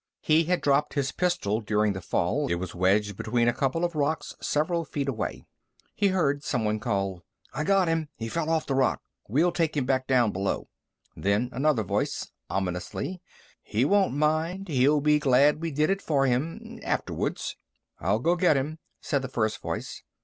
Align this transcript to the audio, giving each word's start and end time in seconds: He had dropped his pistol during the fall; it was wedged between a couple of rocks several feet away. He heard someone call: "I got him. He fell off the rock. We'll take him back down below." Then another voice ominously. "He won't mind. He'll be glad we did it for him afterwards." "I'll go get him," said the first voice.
He 0.23 0.45
had 0.45 0.61
dropped 0.61 0.95
his 0.95 1.11
pistol 1.11 1.61
during 1.61 1.93
the 1.93 2.01
fall; 2.01 2.49
it 2.49 2.55
was 2.55 2.73
wedged 2.73 3.15
between 3.15 3.47
a 3.47 3.53
couple 3.53 3.85
of 3.85 3.93
rocks 3.93 4.35
several 4.41 4.83
feet 4.83 5.07
away. 5.07 5.45
He 5.93 6.07
heard 6.07 6.43
someone 6.43 6.79
call: 6.79 7.21
"I 7.53 7.63
got 7.63 7.87
him. 7.87 8.09
He 8.15 8.27
fell 8.27 8.49
off 8.49 8.65
the 8.65 8.73
rock. 8.73 9.03
We'll 9.27 9.51
take 9.51 9.77
him 9.77 9.85
back 9.85 10.07
down 10.07 10.31
below." 10.31 10.69
Then 11.15 11.49
another 11.51 11.83
voice 11.83 12.31
ominously. 12.49 13.21
"He 13.61 13.85
won't 13.85 14.15
mind. 14.15 14.69
He'll 14.69 15.01
be 15.01 15.19
glad 15.19 15.61
we 15.61 15.69
did 15.69 15.91
it 15.91 16.01
for 16.01 16.25
him 16.25 16.79
afterwards." 16.81 17.55
"I'll 17.99 18.17
go 18.17 18.35
get 18.35 18.57
him," 18.57 18.79
said 19.01 19.21
the 19.21 19.27
first 19.27 19.61
voice. 19.61 20.01